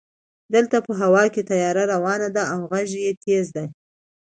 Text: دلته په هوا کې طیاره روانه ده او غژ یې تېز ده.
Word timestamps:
دلته 0.53 0.77
په 0.85 0.91
هوا 1.01 1.23
کې 1.33 1.41
طیاره 1.49 1.83
روانه 1.93 2.29
ده 2.35 2.43
او 2.53 2.59
غژ 2.71 2.91
یې 3.03 3.11
تېز 3.23 3.45
ده. 3.55 3.65